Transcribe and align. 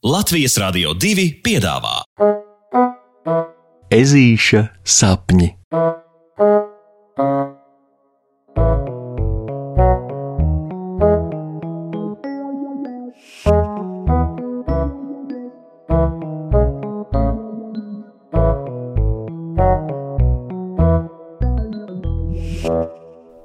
Latvijas 0.00 0.54
Rādio 0.56 0.94
2 0.96 1.26
piedāvā 1.44 1.98
Ezīša 3.92 4.62
sapņi. 4.80 5.50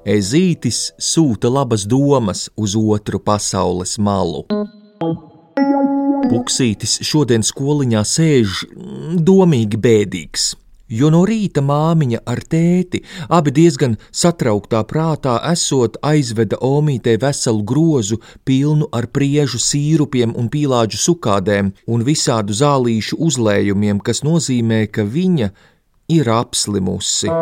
Ezītis 0.08 0.94
sūta 0.96 1.52
labas 1.52 1.84
domas 1.84 2.48
uz 2.56 2.80
otru 2.80 3.20
pasaules 3.20 4.00
malu. 4.00 4.48
Puksītis 6.30 7.00
šodien 7.06 7.44
skoliņā 7.46 8.02
sēž 8.08 8.62
mm, 8.68 9.18
domīgi 9.28 9.78
bēdīgs, 9.82 10.46
jo 11.00 11.10
no 11.14 11.22
rīta 11.28 11.62
māmiņa 11.66 12.22
ar 12.32 12.42
tēti, 12.50 13.04
abi 13.38 13.54
diezgan 13.56 13.98
satrauktā 14.10 14.82
prātā 14.90 15.38
esot, 15.52 16.00
aizveda 16.02 16.60
omītē 16.66 17.18
veselu 17.22 17.64
grozu 17.72 18.20
pilnu 18.48 18.90
ar 18.96 19.10
priežu 19.14 19.62
sīrupiem 19.62 20.34
un 20.34 20.50
pīlāģu 20.54 21.02
sukādēm 21.06 21.74
un 21.88 22.06
visādu 22.10 22.58
zālīšu 22.58 23.22
uzlējumiem, 23.28 24.02
kas 24.02 24.26
nozīmē, 24.26 24.86
ka 24.90 25.06
viņa 25.06 25.52
ir 26.18 26.32
apslimusi. 26.42 27.34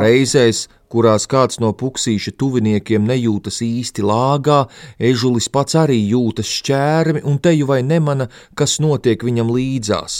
Reizēs, 0.00 0.66
kurās 0.90 1.26
kāds 1.30 1.60
no 1.62 1.70
puksīša 1.76 2.34
tuviniekiem 2.40 3.06
nejūtas 3.08 3.60
īsti 3.64 4.04
lāgā, 4.04 4.64
ežulis 4.98 5.48
pats 5.52 5.76
arī 5.78 5.98
jūtas 6.10 6.50
šķērmi 6.58 7.24
un 7.28 7.38
teju 7.42 7.68
vai 7.70 7.80
nemana, 7.86 8.28
kas 8.58 8.78
notiek 8.82 9.24
viņam 9.24 9.52
līdzās. 9.54 10.18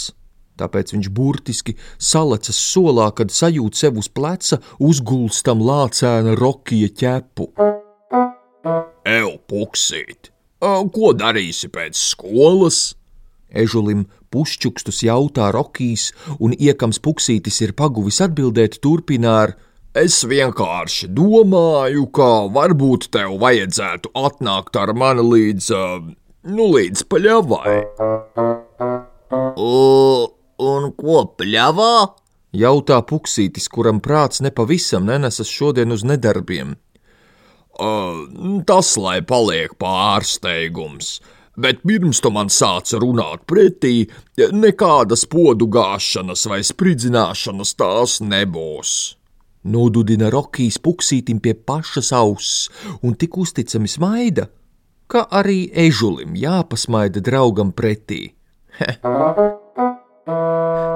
Tāpēc 0.61 0.93
viņš 0.93 1.09
burtiski 1.15 1.75
salecas 1.97 2.59
solā, 2.59 3.09
kad 3.17 3.33
sajūt 3.33 3.77
sev 3.77 3.97
uz 4.01 4.09
pleca 4.11 4.61
uzgulstam 4.79 5.63
lācēna 5.65 6.35
rokija 6.37 6.91
ķepu. 7.01 7.49
Ew, 9.09 9.31
puksīt, 9.49 10.29
ko 10.61 11.13
darīsi 11.17 11.71
pēc 11.73 11.97
skolas? 11.97 12.91
Ežulim 13.51 14.05
pušķukstus 14.31 15.03
jautā 15.07 15.51
Rokijs, 15.55 16.11
un 16.39 16.55
iekams 16.55 17.01
puksītis 17.03 17.61
ir 17.65 17.75
paguvis 17.77 18.21
atbildēt, 18.23 18.79
turpina 18.83 19.35
ar: 19.43 19.55
Es 19.91 20.21
vienkārši 20.23 21.09
domāju, 21.11 22.05
ka 22.15 22.29
varbūt 22.55 23.09
tev 23.11 23.35
vajadzētu 23.41 24.13
atnākt 24.15 24.77
ar 24.79 24.93
mani 24.95 25.25
līdz, 25.27 25.67
nu, 26.47 26.69
līdz 26.77 27.03
pļavai. 27.11 27.75
Un 30.61 30.87
ko 30.95 31.17
pļavā? 31.35 31.95
Jautā 32.51 33.01
puksītis, 33.07 33.67
kuram 33.71 33.99
prāts 34.03 34.41
nepavisam 34.43 35.05
nenesas 35.07 35.51
šodien 35.51 35.91
uz 35.95 36.03
nedarbiem. 36.07 36.75
Uh, 37.71 38.27
tas, 38.67 38.93
lai 38.99 39.21
paliek 39.23 39.73
pārsteigums, 39.79 41.15
bet 41.57 41.81
pirms 41.87 42.21
tu 42.23 42.31
man 42.33 42.51
sāci 42.51 42.99
runāt 43.01 43.45
pretī, 43.49 44.07
nekādas 44.37 45.25
podu 45.29 45.67
gāšanas 45.67 46.47
vai 46.51 46.61
spridzināšanas 46.65 47.75
tās 47.79 48.19
nebūs. 48.23 48.93
Nodudina 49.63 50.31
Rokijs 50.33 50.79
puksītim 50.81 51.39
pie 51.43 51.53
pašas 51.53 52.09
auss 52.17 52.69
un 53.05 53.13
tik 53.13 53.37
uzticami 53.37 53.89
smaida, 53.91 54.47
ka 55.11 55.27
arī 55.29 55.67
ežulim 55.85 56.33
jāpasmaida 56.39 57.21
draugam 57.21 57.73
pretī. 57.75 58.31
He. 58.79 58.95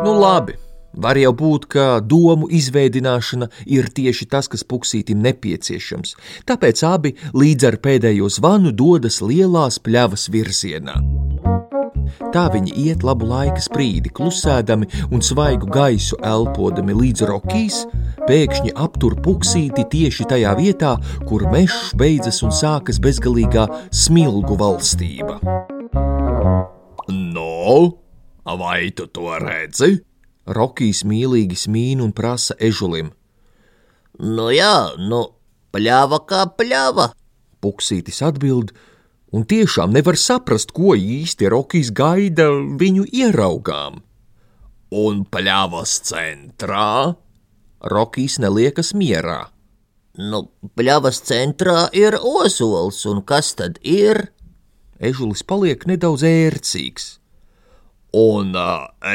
Nu 0.06 0.14
labi, 0.18 0.56
var 0.96 1.20
jau 1.20 1.34
būt, 1.36 1.68
ka 1.72 1.86
domu 2.00 2.50
izveidināšana 2.52 3.50
ir 3.66 3.90
tieši 3.96 4.30
tas, 4.32 4.50
kas 4.52 4.66
puksītim 4.68 5.22
nepieciešams, 5.26 6.16
tāpēc 6.50 6.84
abi 6.88 7.16
līdz 7.36 7.70
ar 7.72 7.80
pēdējo 7.84 8.32
zvanu 8.40 8.74
dodas 8.76 9.22
lielās 9.22 9.80
pļavas 9.84 10.30
virzienā. 10.34 11.00
Tā 12.36 12.46
viņi 12.52 12.74
iet 12.86 13.04
labu 13.06 13.28
laika 13.28 13.62
sprīdi, 13.64 14.12
klusēdami 14.14 14.88
un 15.14 15.24
svaigu 15.26 15.68
gaisu 15.72 16.18
elpodami 16.24 16.96
līdz 16.96 17.26
rokīs, 17.30 17.82
pēkšņi 18.28 18.76
aptur 18.86 19.18
puksīti 19.26 19.86
tieši 19.92 20.28
tajā 20.32 20.56
vietā, 20.60 20.96
kur 21.28 21.48
mežs 21.52 21.94
beidzas 21.98 22.42
un 22.46 22.54
sākas 22.56 23.02
bezgalīgā 23.04 23.68
smilgu 23.92 24.58
valstība. 24.60 25.40
No, 27.10 27.96
vai 28.46 28.92
tu 28.96 29.08
to 29.08 29.38
redzi? 29.42 29.96
Rokijs 30.46 31.04
mīlīgi 31.10 31.58
smīn 31.58 32.02
un 32.06 32.12
prasa 32.14 32.56
ežulim. 32.62 33.12
Nu 34.22 34.50
jā, 34.54 34.96
nu, 35.02 35.22
pļāva 35.74 36.22
kā 36.30 36.46
pļāva. 36.58 37.10
Puksītis 37.66 38.22
atbild, 38.24 38.72
un 39.34 39.44
tiešām 39.50 39.96
nevar 39.96 40.20
saprast, 40.22 40.72
ko 40.76 40.94
īsti 40.96 41.50
Rokijs 41.52 41.92
gaida 41.96 42.52
viņu 42.54 43.08
ieraugām. 43.10 44.00
Un 44.96 45.26
pļāvas 45.26 45.98
centrā? 46.06 47.18
Rokijs 47.82 48.38
neliekas 48.40 48.94
mierā. 48.96 49.48
Nu, 50.16 50.46
pļāvas 50.78 51.20
centrā 51.28 51.90
ir 51.92 52.16
ozols, 52.22 53.02
un 53.10 53.20
kas 53.26 53.52
tad 53.60 53.82
ir? 53.84 54.30
Ežulis 55.02 55.44
paliek 55.44 55.84
nedaudz 55.90 56.24
ērcīgs. 56.24 57.18
Un, 58.16 58.54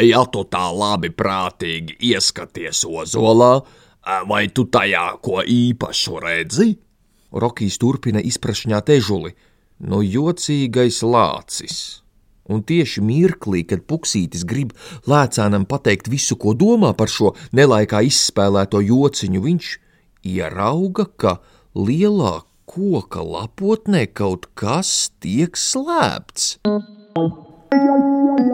ja 0.05 0.25
tu 0.29 0.43
tā 0.53 0.67
labi 0.77 1.09
prātīgi 1.17 1.97
ieskaties 2.11 2.83
ozolā, 2.85 3.53
vai 4.29 4.43
tu 4.53 4.67
tajā 4.69 5.07
ko 5.25 5.41
īpašu 5.41 6.21
redzi? 6.21 6.75
Rokijs 7.31 7.79
turpina 7.81 8.21
izprašņāt 8.21 8.93
ežuli, 8.99 9.33
no 9.81 10.03
jocīgais 10.05 11.01
lācis. 11.07 12.03
Un 12.51 12.65
tieši 12.67 13.01
mirklī, 13.07 13.63
kad 13.71 13.87
puksītis 13.87 14.43
grib 14.45 14.73
lēcānam 15.09 15.65
pateikt 15.71 16.11
visu, 16.11 16.35
ko 16.35 16.53
domā 16.59 16.91
par 16.99 17.09
šo 17.13 17.37
nelaikā 17.55 18.03
izspēlēto 18.09 18.83
jociņu, 18.83 19.45
viņš 19.47 19.71
ierauga, 20.27 21.07
ka 21.17 21.39
lielā 21.79 22.41
koka 22.71 23.23
lapotnē 23.23 24.09
kaut 24.11 24.51
kas 24.59 25.13
tiek 25.23 25.57
slēpts. 25.59 26.59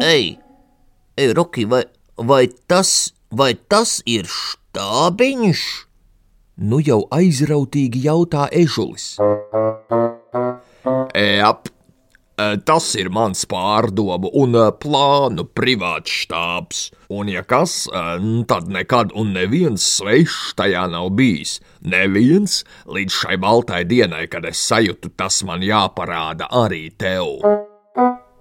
Ei, 0.02 0.38
ei 1.16 1.32
Roki, 1.32 1.64
vai, 1.64 1.84
vai, 2.16 2.48
tas, 2.68 3.14
vai 3.30 3.54
tas 3.54 4.02
ir 4.04 4.28
štābiņš? 4.28 5.62
Nu 6.56 6.80
jau 6.84 7.02
aizrautīgi 7.12 8.04
jautā 8.06 8.46
ežulis. 8.52 9.16
Ejap, 11.16 11.68
tas 12.68 12.86
ir 13.00 13.08
mans 13.12 13.44
pārdomu 13.48 14.30
un 14.36 14.56
plānu 14.80 15.46
privāts 15.56 16.12
štābs, 16.24 16.82
un 17.08 17.28
ja 17.32 17.44
kas, 17.44 17.86
tad 18.52 18.68
nekad 18.72 19.12
un 19.16 19.32
neviens 19.36 19.84
svešs 19.96 20.52
tajā 20.60 20.86
nav 20.92 21.08
bijis. 21.16 21.58
Neviens 21.80 22.62
līdz 22.84 23.20
šai 23.22 23.40
baltai 23.40 23.84
dienai, 23.88 24.26
kad 24.28 24.44
es 24.48 24.60
sajūtu, 24.68 25.12
tas 25.16 25.40
man 25.48 25.64
jāparāda 25.64 26.48
arī 26.52 26.90
tev. 26.96 27.40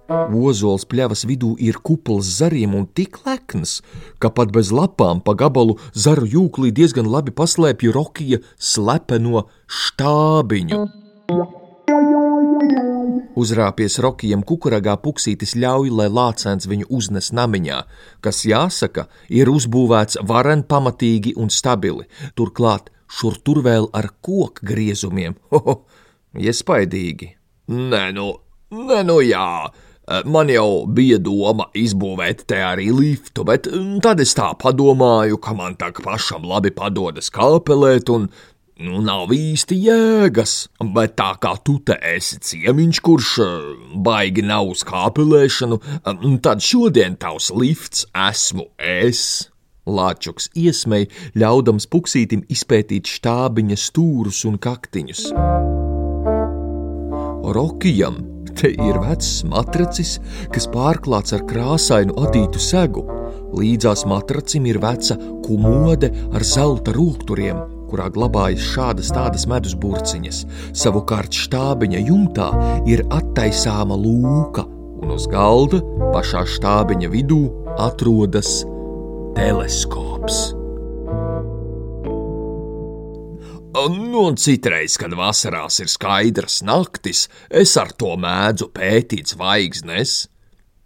Ozols 0.08 0.86
pļavas 0.86 1.24
vidū 1.26 1.56
ir 1.58 1.80
kupls 1.82 2.28
zariem 2.38 2.76
un 2.78 2.86
tik 2.86 3.18
lekns, 3.26 3.80
ka 4.22 4.30
pat 4.30 4.52
bez 4.54 4.70
lapām 4.70 5.20
pa 5.20 5.34
gabalu 5.34 5.78
zaru 5.94 6.26
jūklī 6.30 6.70
diezgan 6.70 7.08
labi 7.10 7.34
paslēpj 7.34 7.90
Rokija 7.94 8.38
slepeno 8.58 9.46
štābiņu. 9.66 10.82
Uzrāpies 13.36 13.98
Rokijam 14.00 14.42
kukuragā 14.46 14.94
puksītis 15.02 15.56
ļauj, 15.58 15.90
lai 15.92 16.06
lācēns 16.08 16.68
viņu 16.70 16.86
uznes 16.88 17.32
namiņā, 17.36 17.82
kas, 18.24 18.44
jāsaka, 18.48 19.08
ir 19.28 19.50
uzbūvēts 19.52 20.22
varen 20.24 20.62
pamatīgi 20.64 21.34
un 21.36 21.50
stabili, 21.52 22.06
turklāt 22.38 22.92
šur 23.10 23.36
tur 23.42 23.60
vēl 23.66 23.90
ar 23.92 24.08
koku 24.22 24.64
griezumiem. 24.66 25.36
Hoho, 25.52 25.82
iespaidīgi! 26.38 27.34
Nē, 27.74 28.04
nu, 28.14 28.30
nē, 28.70 29.02
nu 29.04 29.18
jā! 29.26 29.50
Man 30.06 30.50
jau 30.52 30.86
bija 30.86 31.18
doma 31.18 31.66
izbūvēt 31.74 32.44
te 32.46 32.60
arī 32.62 32.92
liftu, 32.94 33.42
bet 33.46 33.66
tad 34.04 34.20
es 34.22 34.36
tā 34.38 34.52
padomāju, 34.54 35.40
ka 35.42 35.54
man 35.58 35.74
tā 35.78 35.88
pašam 35.98 36.46
labi 36.46 36.70
padodas 36.70 37.26
kāpelēt, 37.34 38.12
un 38.14 38.28
nu, 38.86 39.00
nav 39.02 39.34
īsti 39.34 39.78
jēgas. 39.82 40.54
Bet 40.94 41.16
tā 41.18 41.32
kā 41.42 41.56
tu 41.66 41.80
te 41.82 41.96
esi 42.14 42.38
ciemiņš, 42.38 43.00
kurš 43.02 43.32
baigi 44.06 44.46
nav 44.46 44.70
uz 44.76 44.84
kāpelēšanu, 44.86 45.80
tad 46.44 46.62
šodien 46.62 47.18
tavs 47.18 47.50
lifts 47.50 48.06
esmu 48.28 48.68
es. 48.78 49.50
Lāčuks 49.86 50.48
iesmēja, 50.58 51.10
ļaudams 51.38 51.90
puksītim 51.90 52.46
izpētīt 52.50 53.10
štābiņa 53.10 53.82
stūrus 53.88 54.44
un 54.46 54.62
kaktiņus. 54.62 55.26
Rokijam 57.56 58.35
Te 58.56 58.70
ir 58.72 58.96
vecs 59.02 59.42
matracis, 59.44 60.16
kas 60.52 60.64
pārklāts 60.72 61.34
ar 61.36 61.44
krāsainu 61.48 62.16
adītu 62.24 62.60
segu. 62.62 63.04
Līdzās 63.56 64.06
matracim 64.08 64.66
ir 64.68 64.80
veca 64.80 65.18
kumode 65.44 66.08
ar 66.32 66.44
zelta 66.44 66.94
rūkturiem, 66.96 67.60
kurā 67.90 68.08
glabājas 68.12 68.64
šādas 68.72 69.12
tādas 69.12 69.46
medus 69.50 69.76
burciņas. 69.78 70.42
Savukārt 70.76 71.36
štābiņa 71.36 72.02
jumtā 72.08 72.50
ir 72.88 73.04
attaisāma 73.12 73.98
lūka, 74.00 74.66
un 75.04 75.16
uz 75.16 75.28
galda 75.32 75.82
pašā 76.16 76.46
štābiņa 76.56 77.12
vidū 77.12 77.42
atrodas 77.76 78.62
teleskops. 79.36 80.65
Nu, 83.76 84.22
un 84.30 84.38
citreiz, 84.40 84.94
kad 84.96 85.12
vasarās 85.12 85.82
ir 85.84 85.90
skaidras 85.92 86.62
naktis, 86.64 87.26
es 87.52 87.74
ar 87.76 87.90
to 87.92 88.14
mēdzu 88.16 88.70
pētīt 88.72 89.34
zvaigznes. 89.34 90.14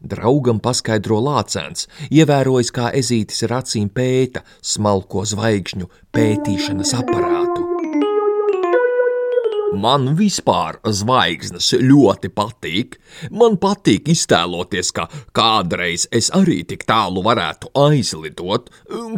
Draugam 0.01 0.59
paskaidro 0.65 1.21
lācēns, 1.23 1.87
ievērojis, 2.11 2.73
kā 2.75 2.89
ezītis 2.99 3.45
ar 3.47 3.61
acīm 3.61 3.93
pēta 3.95 4.43
smalko 4.73 5.23
zvaigžņu 5.29 5.87
pētīšanas 6.11 6.97
aparātu. 6.99 7.40
Man 9.81 10.11
vispār 10.19 10.77
zvaigznes 10.85 11.71
ļoti 11.81 12.29
patīk. 12.35 12.97
Man 13.33 13.57
patīk 13.61 14.11
iztēloties, 14.13 14.91
ka 14.97 15.07
kādreiz 15.37 16.07
es 16.13 16.29
arī 16.37 16.61
tik 16.69 16.85
tālu 16.89 17.23
varētu 17.25 17.71
aizlidot. 17.87 18.69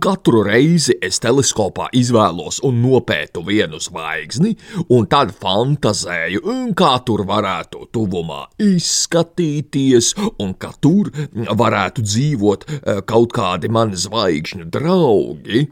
Katru 0.02 0.44
reizi 0.46 0.96
es 1.02 1.18
teleskopā 1.22 1.88
izvēlos 1.98 2.60
un 2.66 2.78
nopētu 2.84 3.42
vienu 3.46 3.80
zvaigzni, 3.82 4.54
un 4.94 5.08
tad 5.10 5.34
fantazēju, 5.42 6.44
kā 6.78 6.92
tur 7.06 7.24
varētu 7.28 7.88
tuvumā 7.94 8.44
izskatīties, 8.62 10.12
un 10.42 10.54
ka 10.54 10.74
tur 10.82 11.10
varētu 11.32 12.06
dzīvot 12.06 12.68
eh, 12.68 13.02
kaut 13.08 13.34
kādi 13.34 13.72
mani 13.72 13.98
zvaigžņu 13.98 14.70
draugi. 14.72 15.66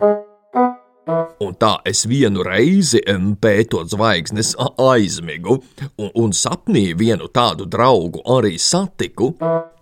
Un 1.40 1.54
tā 1.58 1.72
es 1.88 2.04
vienu 2.08 2.44
reizi 2.46 3.00
pētot 3.40 3.90
zvaigznes 3.90 4.52
aizmigu, 4.60 5.58
un, 5.98 6.10
un 6.14 6.34
sapnī 6.36 6.90
vienu 6.98 7.30
tādu 7.32 7.66
draugu 7.66 8.22
arī 8.36 8.58
satiku. 8.60 9.32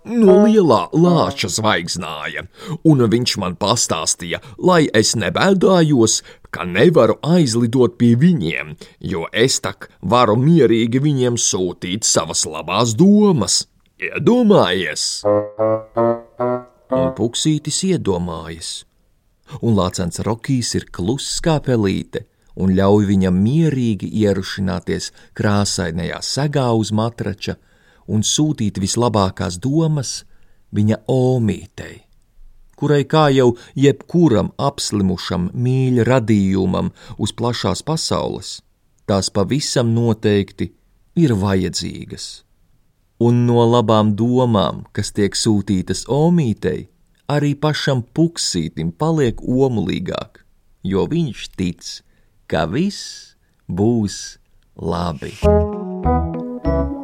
No 0.09 0.39
lielā 0.47 0.87
lāča 0.95 1.49
zvaigznāja, 1.51 2.45
un 2.87 3.03
viņš 3.13 3.35
man 3.43 3.57
pastāstīja, 3.59 4.39
lai 4.57 4.87
es 4.95 5.13
nebēdājos, 5.19 6.21
ka 6.49 6.65
nevaru 6.65 7.19
aizlidot 7.21 7.99
pie 7.99 8.15
viņiem, 8.17 8.73
jo 9.11 9.27
es 9.29 9.59
tak 9.61 9.91
varu 10.01 10.39
mierīgi 10.39 11.03
viņiem 11.03 11.37
sūtīt 11.37 12.07
savas 12.07 12.47
labās 12.49 12.95
domas. 12.97 13.67
Iedomājies! 13.99 15.21
Un 16.89 17.09
puksītis 17.13 17.83
iedomājas 17.91 18.88
un 19.61 19.77
lācens 19.77 20.21
Rokijs 20.25 20.75
ir 20.79 20.89
kluss 20.91 21.39
kā 21.43 21.59
pelīte 21.63 22.25
un 22.59 22.73
ļauj 22.75 23.07
viņam 23.09 23.39
mierīgi 23.43 24.09
ierušināties 24.23 25.11
krāsainajā 25.37 26.19
segā 26.25 26.67
uz 26.75 26.91
matrača 26.95 27.55
un 28.09 28.25
sūtīt 28.25 28.79
vislabākās 28.81 29.59
domas 29.61 30.23
viņa 30.75 30.99
omītei, 31.09 32.01
kurai 32.79 33.03
kā 33.09 33.27
jau 33.33 33.53
jebkuram 33.77 34.51
apslimušam 34.57 35.49
mīļa 35.53 36.05
radījumam 36.09 36.91
uz 37.17 37.33
plašās 37.33 37.83
pasaules, 37.85 38.59
tās 39.09 39.31
pavisam 39.33 39.93
noteikti 39.95 40.71
ir 41.19 41.35
vajadzīgas. 41.37 42.29
Un 43.19 43.43
no 43.47 43.65
labām 43.67 44.13
domām, 44.15 44.85
kas 44.95 45.11
tiek 45.11 45.35
sūtītas 45.35 46.05
omītei, 46.07 46.87
arī 47.29 47.53
pašam 47.53 48.01
puksītim 48.15 48.91
paliek 48.97 49.41
omulīgāk, 49.45 50.41
jo 50.83 51.05
viņš 51.09 51.45
tic, 51.59 51.89
ka 52.49 52.65
viss 52.65 53.35
būs 53.69 54.39
labi. 54.75 55.35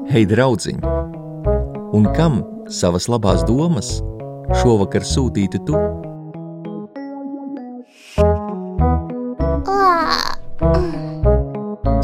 Hei, 0.10 0.26
draugiņ! 0.30 0.82
Un 1.96 2.10
kam 2.16 2.42
savas 2.72 3.08
labās 3.12 3.46
domas 3.48 4.00
šovakar 4.62 5.06
sūtītu 5.06 5.62
tu? 5.68 5.78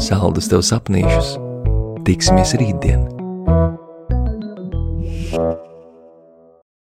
Saldus 0.02 0.50
tev 0.50 0.62
sapnīšus! 0.66 1.34
Tiksimies 2.06 2.54
rītdien! 2.58 3.21